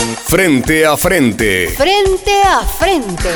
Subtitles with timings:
[0.00, 1.68] Frente a frente.
[1.68, 3.28] Frente a frente.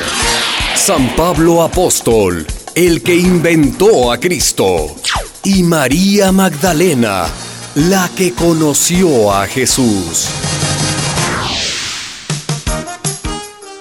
[0.74, 4.96] San Pablo Apóstol, el que inventó a Cristo.
[5.42, 7.26] Y María Magdalena,
[7.74, 10.28] la que conoció a Jesús.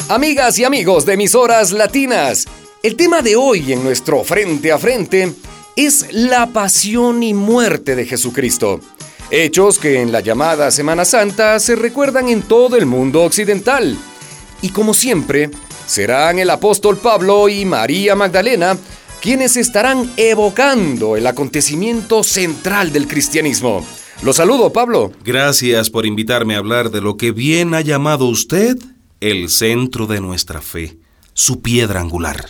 [0.09, 2.45] Amigas y amigos de emisoras latinas,
[2.83, 5.33] el tema de hoy en nuestro Frente a Frente
[5.77, 8.81] es la pasión y muerte de Jesucristo.
[9.35, 13.97] Hechos que en la llamada Semana Santa se recuerdan en todo el mundo occidental.
[14.61, 15.49] Y como siempre,
[15.87, 18.77] serán el apóstol Pablo y María Magdalena
[19.23, 23.83] quienes estarán evocando el acontecimiento central del cristianismo.
[24.21, 25.11] Lo saludo, Pablo.
[25.25, 28.77] Gracias por invitarme a hablar de lo que bien ha llamado usted
[29.19, 30.99] el centro de nuestra fe,
[31.33, 32.45] su piedra angular.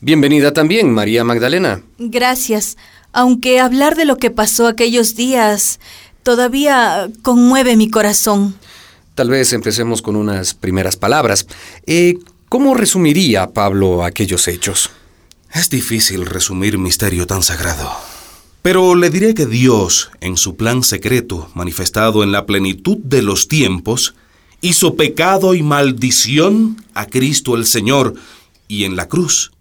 [0.00, 1.82] Bienvenida también, María Magdalena.
[1.98, 2.76] Gracias.
[3.12, 5.80] Aunque hablar de lo que pasó aquellos días
[6.28, 8.54] todavía conmueve mi corazón.
[9.14, 11.46] Tal vez empecemos con unas primeras palabras.
[11.86, 12.18] Eh,
[12.50, 14.90] ¿Cómo resumiría Pablo aquellos hechos?
[15.54, 17.90] Es difícil resumir misterio tan sagrado.
[18.60, 23.48] Pero le diré que Dios, en su plan secreto, manifestado en la plenitud de los
[23.48, 24.14] tiempos,
[24.60, 28.16] hizo pecado y maldición a Cristo el Señor,
[28.68, 29.52] y en la cruz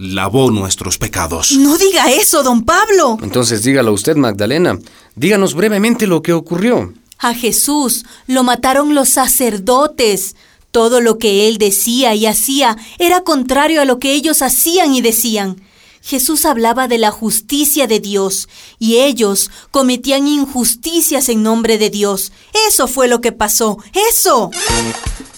[0.00, 1.52] lavó nuestros pecados.
[1.52, 3.18] No diga eso, don Pablo.
[3.22, 4.78] Entonces dígalo usted, Magdalena.
[5.14, 6.94] Díganos brevemente lo que ocurrió.
[7.18, 10.36] A Jesús lo mataron los sacerdotes.
[10.70, 15.02] Todo lo que él decía y hacía era contrario a lo que ellos hacían y
[15.02, 15.60] decían.
[16.02, 22.32] Jesús hablaba de la justicia de Dios y ellos cometían injusticias en nombre de Dios.
[22.68, 23.76] Eso fue lo que pasó.
[24.08, 24.50] Eso.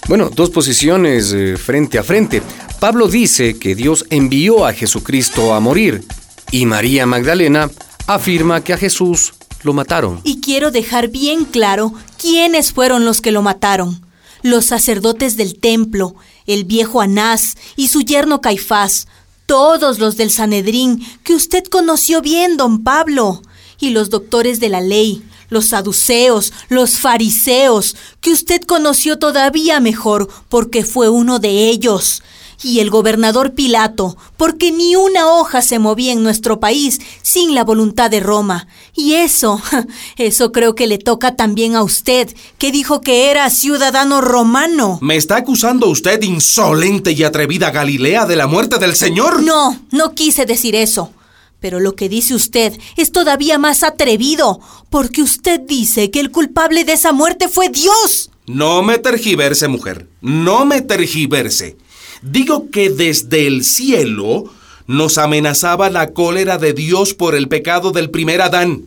[0.08, 2.42] Bueno, dos posiciones eh, frente a frente.
[2.82, 6.04] Pablo dice que Dios envió a Jesucristo a morir
[6.50, 7.70] y María Magdalena
[8.08, 10.20] afirma que a Jesús lo mataron.
[10.24, 14.04] Y quiero dejar bien claro quiénes fueron los que lo mataron.
[14.42, 16.16] Los sacerdotes del templo,
[16.48, 19.06] el viejo Anás y su yerno Caifás,
[19.46, 23.42] todos los del Sanedrín que usted conoció bien, don Pablo,
[23.78, 30.28] y los doctores de la ley, los saduceos, los fariseos, que usted conoció todavía mejor
[30.48, 32.24] porque fue uno de ellos,
[32.62, 37.64] y el gobernador Pilato, porque ni una hoja se movía en nuestro país sin la
[37.64, 38.66] voluntad de Roma.
[38.94, 39.60] Y eso,
[40.16, 44.98] eso creo que le toca también a usted, que dijo que era ciudadano romano.
[45.02, 49.42] ¿Me está acusando usted, insolente y atrevida Galilea, de la muerte del Señor?
[49.42, 51.12] No, no quise decir eso.
[51.60, 56.84] Pero lo que dice usted es todavía más atrevido, porque usted dice que el culpable
[56.84, 58.30] de esa muerte fue Dios.
[58.46, 60.08] No me tergiverse, mujer.
[60.20, 61.76] No me tergiverse.
[62.22, 64.44] Digo que desde el cielo
[64.86, 68.82] nos amenazaba la cólera de Dios por el pecado del primer Adán.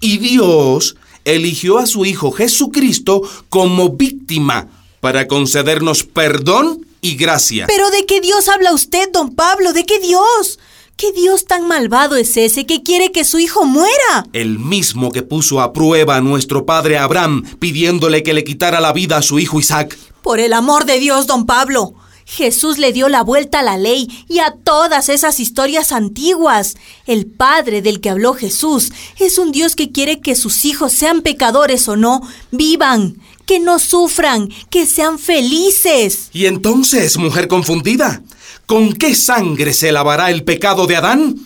[0.00, 4.68] Y Dios eligió a su Hijo Jesucristo como víctima
[5.00, 7.66] para concedernos perdón y gracia.
[7.68, 9.72] ¿Pero de qué Dios habla usted, don Pablo?
[9.72, 10.58] ¿De qué Dios?
[10.96, 14.26] ¿Qué Dios tan malvado es ese que quiere que su hijo muera?
[14.32, 18.92] El mismo que puso a prueba a nuestro padre Abraham pidiéndole que le quitara la
[18.92, 19.98] vida a su hijo Isaac.
[20.22, 21.94] Por el amor de Dios, don Pablo.
[22.26, 26.74] Jesús le dio la vuelta a la ley y a todas esas historias antiguas.
[27.06, 31.22] El Padre del que habló Jesús es un Dios que quiere que sus hijos, sean
[31.22, 36.30] pecadores o no, vivan, que no sufran, que sean felices.
[36.32, 38.22] Y entonces, mujer confundida,
[38.66, 41.36] ¿con qué sangre se lavará el pecado de Adán?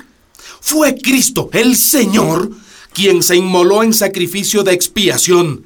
[0.60, 2.50] Fue Cristo, el Señor,
[2.92, 5.64] quien se inmoló en sacrificio de expiación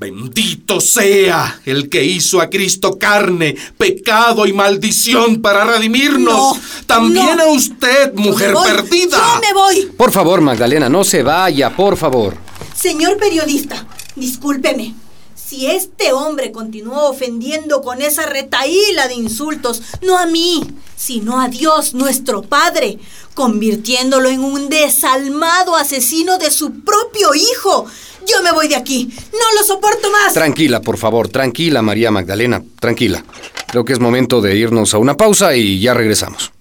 [0.00, 6.56] Bendito sea el que hizo a Cristo carne, pecado y maldición para redimirnos.
[6.86, 9.18] También a usted, mujer perdida.
[9.18, 9.92] Yo me voy.
[9.98, 12.34] Por favor, Magdalena, no se vaya, por favor.
[12.74, 14.94] Señor periodista, discúlpeme.
[15.34, 20.62] Si este hombre continúa ofendiendo con esa retaíla de insultos, no a mí,
[20.96, 22.98] sino a Dios, nuestro Padre,
[23.34, 27.86] convirtiéndolo en un desalmado asesino de su propio hijo,
[28.26, 29.08] yo me voy de aquí.
[29.32, 30.34] No lo soporto más.
[30.34, 33.24] Tranquila, por favor, tranquila, María Magdalena, tranquila.
[33.66, 36.52] Creo que es momento de irnos a una pausa y ya regresamos.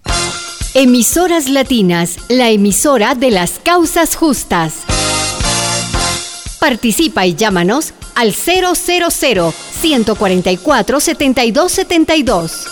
[0.73, 4.73] Emisoras Latinas, la emisora de las causas justas.
[6.59, 12.67] Participa y llámanos al 000 144 7272.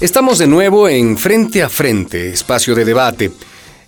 [0.00, 3.32] Estamos de nuevo en Frente a Frente, espacio de debate.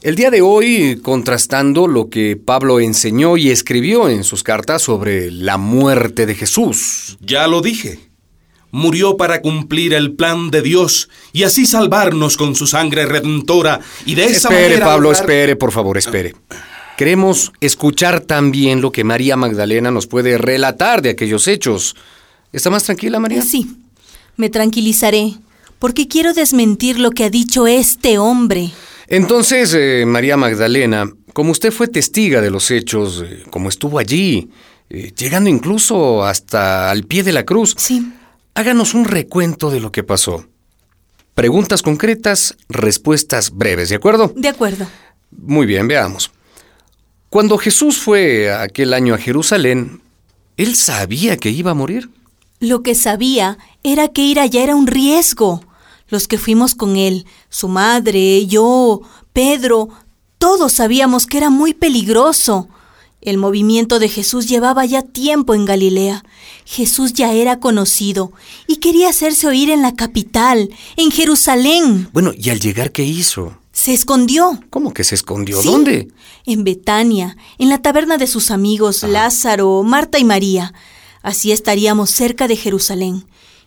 [0.07, 5.33] El día de hoy contrastando lo que Pablo enseñó y escribió en sus cartas sobre
[5.33, 7.19] la muerte de Jesús.
[7.21, 7.99] Ya lo dije.
[8.71, 14.15] Murió para cumplir el plan de Dios y así salvarnos con su sangre redentora y
[14.15, 16.37] de esa espere, Pablo, espere, por favor, espere.
[16.97, 21.97] Queremos escuchar también lo que María Magdalena nos puede relatar de aquellos hechos.
[22.53, 23.43] ¿Está más tranquila, María?
[23.43, 23.77] Sí,
[24.37, 25.35] me tranquilizaré,
[25.81, 28.71] porque quiero desmentir lo que ha dicho este hombre.
[29.09, 34.51] Entonces, eh, María Magdalena, como usted fue testiga de los hechos, eh, como estuvo allí,
[34.91, 38.13] eh, llegando incluso hasta al pie de la cruz, Sí.
[38.55, 40.47] háganos un recuento de lo que pasó.
[41.35, 44.33] Preguntas concretas, respuestas breves, ¿de acuerdo?
[44.35, 44.87] De acuerdo.
[45.31, 46.31] Muy bien, veamos.
[47.29, 50.01] Cuando Jesús fue aquel año a Jerusalén,
[50.57, 52.09] ¿él sabía que iba a morir?
[52.61, 55.63] Lo que sabía era que ir allá era un riesgo.
[56.09, 59.01] Los que fuimos con él, su madre, yo,
[59.33, 59.89] Pedro,
[60.39, 62.69] todos sabíamos que era muy peligroso.
[63.21, 66.25] El movimiento de Jesús llevaba ya tiempo en Galilea.
[66.65, 68.33] Jesús ya era conocido
[68.69, 72.09] y quería hacerse oír en la capital, en Jerusalén.
[72.13, 73.59] Bueno, ¿y al llegar qué hizo?
[73.73, 74.61] Se escondió.
[74.71, 75.61] ¿Cómo que se escondió?
[75.61, 76.09] Sí, ¿Dónde?
[76.45, 80.73] En Betania, en la taberna de sus amigos Lázaro, Marta y María.
[81.23, 83.27] Así estaríamos cerca de Jerusalén.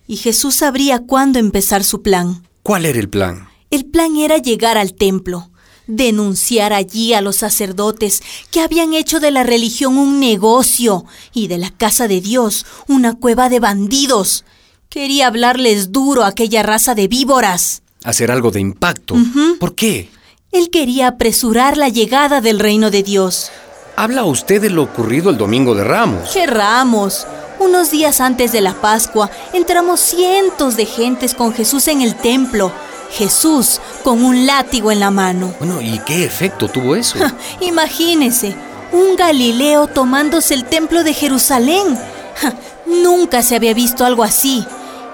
[0.10, 2.42] Y Jesús sabría cuándo empezar su plan.
[2.64, 3.48] ¿Cuál era el plan?
[3.70, 5.52] El plan era llegar al templo,
[5.86, 11.60] denunciar allí a los sacerdotes que habían hecho de la religión un negocio y de
[11.60, 14.46] la casa de Dios una cueva de bandidos.
[14.90, 17.84] Quería hablarles duro a aquella raza de víboras.
[18.04, 19.14] Hacer algo de impacto.
[19.60, 20.10] ¿Por qué?
[20.52, 23.52] Él quería apresurar la llegada del reino de Dios.
[23.96, 26.32] Habla usted de lo ocurrido el domingo de Ramos.
[26.34, 27.28] ¡Qué ramos!
[27.60, 32.72] Unos días antes de la Pascua entramos cientos de gentes con Jesús en el templo.
[33.12, 35.54] Jesús con un látigo en la mano.
[35.60, 37.18] Bueno, ¿y qué efecto tuvo eso?
[37.62, 38.56] Imagínese,
[38.92, 41.98] un Galileo tomándose el templo de Jerusalén.
[42.36, 42.54] Ja,
[42.86, 44.66] Nunca se había visto algo así.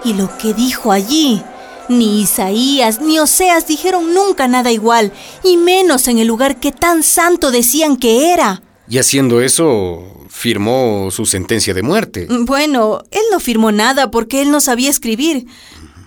[0.03, 1.41] Y lo que dijo allí,
[1.89, 5.11] ni Isaías ni Oseas dijeron nunca nada igual,
[5.43, 8.61] y menos en el lugar que tan santo decían que era.
[8.87, 12.27] Y haciendo eso, firmó su sentencia de muerte.
[12.29, 15.47] Bueno, él no firmó nada porque él no sabía escribir.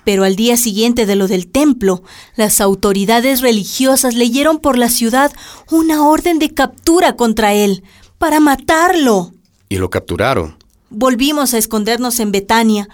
[0.05, 2.03] Pero al día siguiente de lo del templo,
[2.35, 5.33] las autoridades religiosas leyeron por la ciudad
[5.71, 7.83] una orden de captura contra él,
[8.17, 9.33] para matarlo.
[9.69, 10.57] Y lo capturaron.
[10.89, 12.89] Volvimos a escondernos en Betania,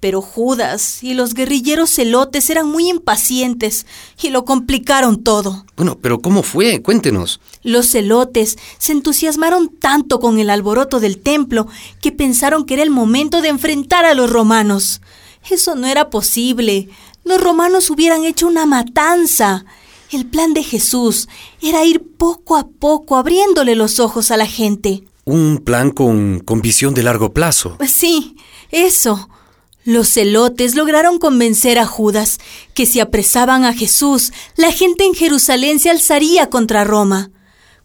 [0.00, 3.86] pero Judas y los guerrilleros celotes eran muy impacientes
[4.20, 5.66] y lo complicaron todo.
[5.76, 6.82] Bueno, pero ¿cómo fue?
[6.82, 7.40] Cuéntenos.
[7.62, 11.68] Los celotes se entusiasmaron tanto con el alboroto del templo
[12.00, 15.02] que pensaron que era el momento de enfrentar a los romanos.
[15.48, 16.88] Eso no era posible.
[17.24, 19.64] Los romanos hubieran hecho una matanza.
[20.10, 21.28] El plan de Jesús
[21.62, 25.04] era ir poco a poco abriéndole los ojos a la gente.
[25.24, 27.76] Un plan con, con visión de largo plazo.
[27.86, 28.36] Sí,
[28.70, 29.28] eso.
[29.84, 32.38] Los celotes lograron convencer a Judas
[32.74, 37.30] que si apresaban a Jesús, la gente en Jerusalén se alzaría contra Roma.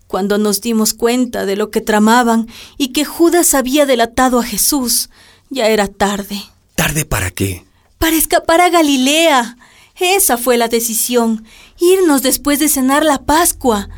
[0.08, 2.48] Cuando nos dimos cuenta de lo que tramaban
[2.78, 5.10] y que Judas había delatado a Jesús,
[5.50, 6.42] ya era tarde.
[6.76, 7.66] ¿Tarde para qué?
[7.98, 9.58] Para escapar a Galilea.
[10.00, 11.46] Esa fue la decisión,
[11.80, 13.90] irnos después de cenar la Pascua.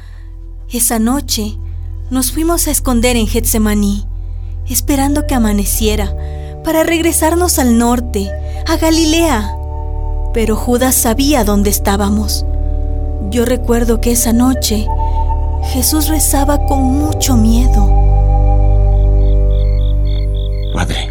[0.71, 1.57] Esa noche
[2.11, 4.05] nos fuimos a esconder en Getsemaní,
[4.69, 6.15] esperando que amaneciera,
[6.67, 8.29] para regresarnos al norte,
[8.67, 9.55] a Galilea.
[10.33, 12.45] Pero Judas sabía dónde estábamos.
[13.29, 14.85] Yo recuerdo que esa noche
[15.71, 17.87] Jesús rezaba con mucho miedo.
[20.73, 21.09] Padre,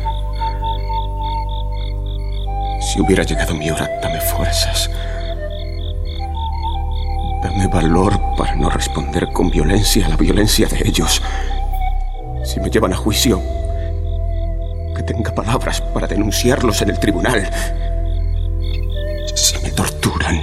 [2.82, 4.90] si hubiera llegado mi hora, dame fuerzas.
[7.42, 11.22] Dame valor para no responder con violencia a la violencia de ellos.
[12.44, 13.40] Si me llevan a juicio,
[15.06, 17.48] tenga palabras para denunciarlos en el tribunal.
[19.34, 20.42] Si me torturan,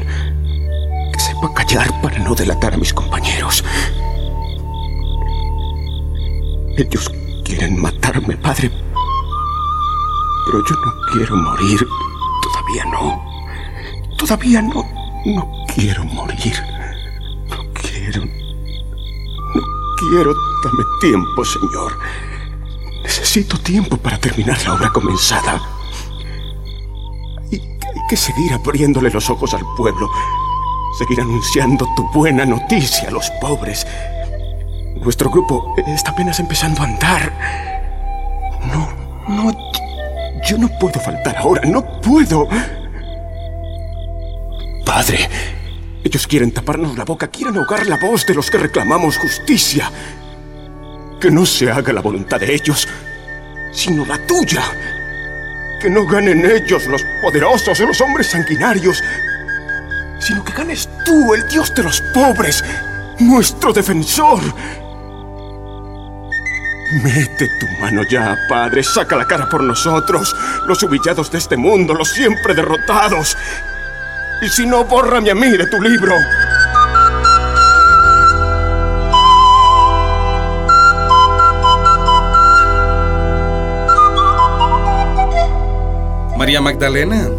[1.11, 3.63] que sepa callar para no delatar a mis compañeros.
[6.77, 7.11] Ellos
[7.43, 8.71] quieren matarme, padre.
[10.45, 11.79] Pero yo no quiero morir.
[12.41, 13.21] Todavía no.
[14.17, 14.83] Todavía no.
[15.25, 16.55] No quiero morir.
[17.49, 18.25] No quiero.
[18.25, 19.61] No
[19.97, 20.33] quiero.
[20.63, 21.93] Dame tiempo, Señor.
[23.35, 25.59] Necesito tiempo para terminar la obra comenzada.
[27.49, 30.07] Y hay que seguir abriéndole los ojos al pueblo.
[30.99, 33.87] Seguir anunciando tu buena noticia a los pobres.
[35.01, 37.33] Nuestro grupo está apenas empezando a andar.
[38.71, 38.87] No,
[39.27, 39.51] no.
[40.47, 41.67] Yo no puedo faltar ahora.
[41.67, 42.47] No puedo.
[44.85, 45.27] Padre,
[46.03, 49.91] ellos quieren taparnos la boca, quieren ahogar la voz de los que reclamamos justicia.
[51.19, 52.87] Que no se haga la voluntad de ellos,
[53.73, 54.63] sino la tuya.
[55.81, 59.03] Que no ganen ellos, los poderosos, los hombres sanguinarios,
[60.19, 62.63] sino que ganes tú, el Dios de los pobres,
[63.19, 64.39] nuestro defensor.
[67.03, 68.83] Mete tu mano ya, Padre.
[68.83, 70.33] Saca la cara por nosotros,
[70.67, 73.35] los humillados de este mundo, los siempre derrotados.
[74.41, 76.15] Y si no, bórrame a mí de tu libro.
[86.43, 87.29] María Magdalena,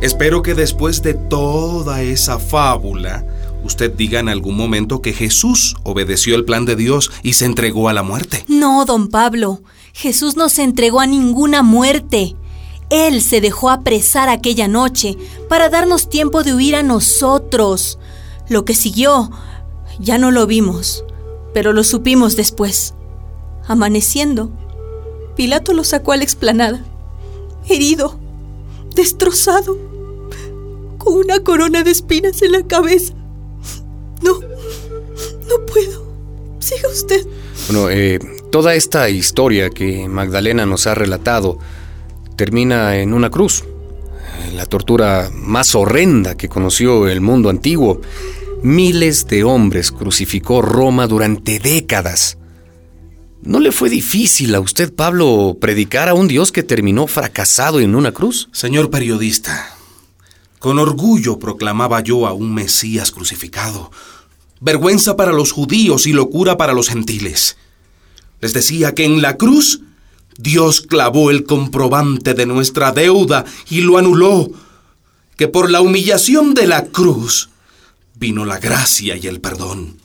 [0.00, 3.22] espero que después de toda esa fábula,
[3.64, 7.90] usted diga en algún momento que Jesús obedeció el plan de Dios y se entregó
[7.90, 8.46] a la muerte.
[8.48, 9.60] No, don Pablo,
[9.92, 12.34] Jesús no se entregó a ninguna muerte.
[12.88, 15.18] Él se dejó apresar aquella noche
[15.50, 17.98] para darnos tiempo de huir a nosotros.
[18.48, 19.30] Lo que siguió
[19.98, 21.04] ya no lo vimos,
[21.52, 22.94] pero lo supimos después.
[23.68, 24.50] Amaneciendo,
[25.36, 26.82] Pilato lo sacó a la explanada,
[27.68, 28.18] herido
[28.94, 29.76] destrozado,
[30.98, 33.14] con una corona de espinas en la cabeza.
[34.22, 36.10] No, no puedo.
[36.58, 37.26] Siga usted.
[37.68, 38.18] Bueno, eh,
[38.50, 41.58] toda esta historia que Magdalena nos ha relatado
[42.36, 43.64] termina en una cruz.
[44.54, 48.00] La tortura más horrenda que conoció el mundo antiguo.
[48.62, 52.36] Miles de hombres crucificó Roma durante décadas.
[53.42, 57.94] ¿No le fue difícil a usted, Pablo, predicar a un Dios que terminó fracasado en
[57.94, 58.50] una cruz?
[58.52, 59.74] Señor periodista,
[60.58, 63.90] con orgullo proclamaba yo a un Mesías crucificado,
[64.60, 67.56] vergüenza para los judíos y locura para los gentiles.
[68.42, 69.80] Les decía que en la cruz
[70.36, 74.50] Dios clavó el comprobante de nuestra deuda y lo anuló,
[75.38, 77.48] que por la humillación de la cruz
[78.16, 79.99] vino la gracia y el perdón.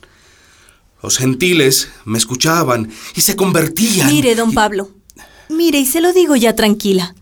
[1.02, 4.08] Los gentiles me escuchaban y se convertían.
[4.08, 4.90] Mire, don Pablo.
[5.48, 7.14] Mire, y se lo digo ya tranquila.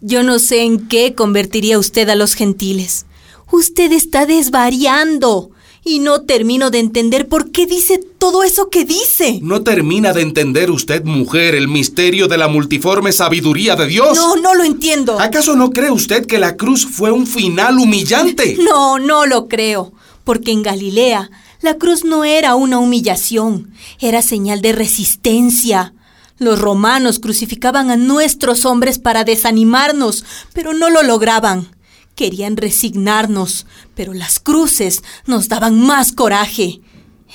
[0.00, 3.06] Yo no sé en qué convertiría usted a los gentiles.
[3.50, 5.50] Usted está desvariando.
[5.84, 9.38] Y no termino de entender por qué dice todo eso que dice.
[9.42, 14.14] ¿No termina de entender usted, mujer, el misterio de la multiforme sabiduría de Dios?
[14.14, 15.18] No, no lo entiendo.
[15.18, 18.56] ¿Acaso no cree usted que la cruz fue un final humillante?
[18.62, 19.92] No, no lo creo.
[20.24, 25.92] Porque en Galilea la cruz no era una humillación, era señal de resistencia.
[26.38, 31.74] Los romanos crucificaban a nuestros hombres para desanimarnos, pero no lo lograban.
[32.14, 36.80] Querían resignarnos, pero las cruces nos daban más coraje.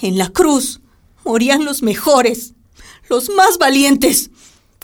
[0.02, 0.80] En la cruz
[1.26, 2.54] morían los mejores,
[3.10, 4.30] los más valientes,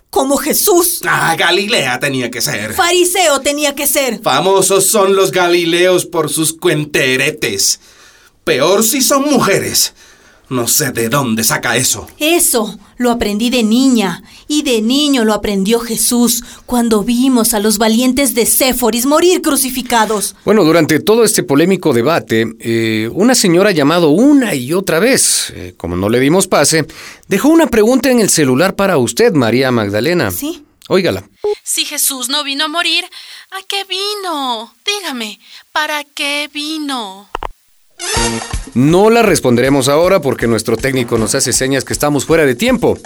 [0.09, 1.01] como Jesús.
[1.05, 2.73] Ah, Galilea tenía que ser.
[2.73, 4.19] Fariseo tenía que ser.
[4.21, 7.79] Famosos son los galileos por sus cuenteretes.
[8.49, 9.93] Peor si son mujeres.
[10.49, 12.07] No sé de dónde saca eso.
[12.17, 17.77] Eso lo aprendí de niña y de niño lo aprendió Jesús cuando vimos a los
[17.77, 20.35] valientes de Séforis morir crucificados.
[20.45, 25.75] Bueno, durante todo este polémico debate, eh, una señora llamado una y otra vez, eh,
[25.77, 26.87] como no le dimos pase,
[27.27, 30.31] dejó una pregunta en el celular para usted, María Magdalena.
[30.31, 30.65] Sí.
[30.87, 31.29] Óigala.
[31.63, 33.05] Si Jesús no vino a morir,
[33.51, 34.73] ¿a qué vino?
[34.83, 35.39] Dígame,
[35.71, 37.29] ¿para qué vino?
[38.73, 42.97] No la responderemos ahora porque nuestro técnico nos hace señas que estamos fuera de tiempo.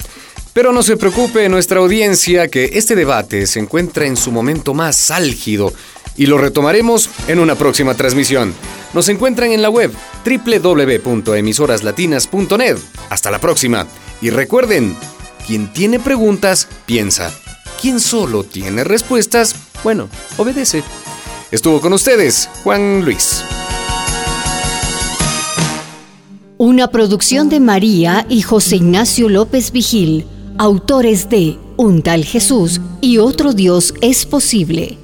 [0.53, 5.09] Pero no se preocupe nuestra audiencia que este debate se encuentra en su momento más
[5.09, 5.73] álgido
[6.15, 8.53] y lo retomaremos en una próxima transmisión.
[8.93, 9.91] Nos encuentran en la web
[10.25, 12.77] www.emisoraslatinas.net.
[13.09, 13.87] Hasta la próxima.
[14.21, 14.95] Y recuerden,
[15.47, 17.33] quien tiene preguntas, piensa.
[17.81, 20.07] Quien solo tiene respuestas, bueno,
[20.37, 20.83] obedece.
[21.51, 23.43] Estuvo con ustedes, Juan Luis.
[26.59, 30.25] Una producción de María y José Ignacio López Vigil,
[30.59, 35.02] autores de Un tal Jesús y otro Dios es posible.